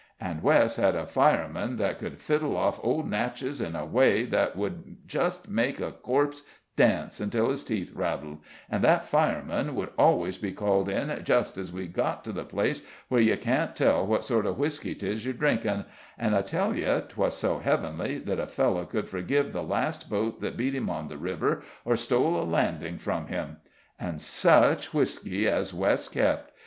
And 0.19 0.41
Wess 0.41 0.77
had 0.77 0.95
a 0.95 1.05
fireman 1.05 1.77
that 1.77 1.99
could 1.99 2.19
fiddle 2.19 2.57
off 2.57 2.79
old 2.81 3.07
'Natchez' 3.07 3.61
in 3.61 3.75
a 3.75 3.85
way 3.85 4.25
that 4.25 4.55
would 4.57 4.97
just 5.07 5.47
make 5.47 5.79
a 5.79 5.91
corpse 5.91 6.41
dance 6.75 7.21
till 7.29 7.51
its 7.51 7.63
teeth 7.63 7.91
rattled, 7.93 8.39
and 8.67 8.83
that 8.83 9.03
fireman 9.05 9.75
would 9.75 9.89
always 9.99 10.39
be 10.39 10.53
called 10.53 10.89
in 10.89 11.23
just 11.23 11.55
as 11.55 11.71
we'd 11.71 11.93
got 11.93 12.23
to 12.23 12.31
the 12.31 12.43
place 12.43 12.81
where 13.09 13.21
you 13.21 13.37
can't 13.37 13.75
tell 13.75 14.03
what 14.03 14.23
sort 14.23 14.47
of 14.47 14.57
whisky 14.57 14.95
'tis 14.95 15.23
you're 15.23 15.35
drinking; 15.35 15.85
and 16.17 16.35
I 16.35 16.41
tell 16.41 16.75
you, 16.75 17.03
'twas 17.07 17.37
so 17.37 17.59
heavenly 17.59 18.17
that 18.17 18.39
a 18.39 18.47
fellow 18.47 18.85
could 18.85 19.07
forgive 19.07 19.53
the 19.53 19.61
last 19.61 20.09
boat 20.09 20.41
that 20.41 20.57
beat 20.57 20.73
him 20.73 20.89
on 20.89 21.09
the 21.09 21.17
river, 21.19 21.61
or 21.85 21.95
stole 21.95 22.41
a 22.41 22.43
landing 22.43 22.97
from 22.97 23.27
him. 23.27 23.57
And 23.99 24.19
such 24.19 24.95
whisky 24.95 25.47
as 25.47 25.75
Wess 25.75 26.07
kept! 26.09 26.51